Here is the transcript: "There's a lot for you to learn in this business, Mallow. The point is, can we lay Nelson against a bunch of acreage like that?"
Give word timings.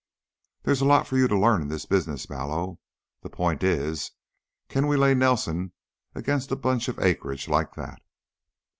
"There's 0.63 0.81
a 0.81 0.85
lot 0.85 1.05
for 1.05 1.15
you 1.15 1.27
to 1.27 1.37
learn 1.39 1.61
in 1.61 1.67
this 1.67 1.85
business, 1.85 2.27
Mallow. 2.27 2.79
The 3.21 3.29
point 3.29 3.61
is, 3.61 4.09
can 4.67 4.87
we 4.87 4.97
lay 4.97 5.13
Nelson 5.13 5.73
against 6.15 6.51
a 6.51 6.55
bunch 6.55 6.87
of 6.87 6.97
acreage 6.97 7.47
like 7.47 7.75
that?" 7.75 8.01